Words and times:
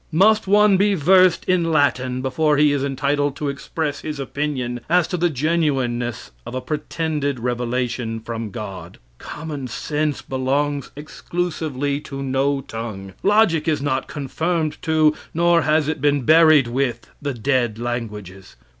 Must 0.11 0.47
one 0.47 0.77
be 0.77 0.95
versed 0.95 1.45
in 1.45 1.71
Latin 1.71 2.23
before 2.23 2.57
he 2.57 2.71
is 2.71 2.83
entitled 2.83 3.35
to 3.35 3.49
express 3.49 3.99
his 4.01 4.19
opinion 4.19 4.79
as 4.89 5.07
to 5.09 5.15
the 5.15 5.29
genuiness 5.29 6.31
of 6.43 6.55
a 6.55 6.59
pretended 6.59 7.39
revelation 7.39 8.19
from 8.19 8.49
God? 8.49 8.97
Common 9.19 9.67
sense 9.67 10.23
belongs 10.23 10.89
exclusively 10.95 11.99
to 11.99 12.23
no 12.23 12.61
tongue. 12.61 13.13
Logic 13.21 13.67
is 13.67 13.79
not 13.83 14.07
confirmed 14.07 14.81
to, 14.81 15.13
nor 15.35 15.61
has 15.61 15.87
it 15.87 16.01
been 16.01 16.23
buried 16.23 16.65
with, 16.65 17.05
the 17.21 17.35
dead 17.35 17.77
languages. 17.77 18.55